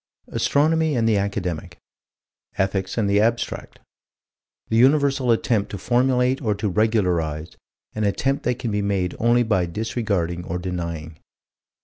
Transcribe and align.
Astronomy 0.29 0.95
and 0.95 1.07
the 1.07 1.17
academic. 1.19 1.77
Ethics 2.57 2.97
and 2.97 3.07
the 3.07 3.21
abstract. 3.21 3.77
The 4.69 4.75
universal 4.77 5.29
attempt 5.29 5.69
to 5.69 5.77
formulate 5.77 6.41
or 6.41 6.55
to 6.55 6.69
regularize 6.69 7.55
an 7.93 8.03
attempt 8.03 8.41
that 8.45 8.57
can 8.57 8.71
be 8.71 8.81
made 8.81 9.15
only 9.19 9.43
by 9.43 9.67
disregarding 9.67 10.43
or 10.45 10.57
denying. 10.57 11.19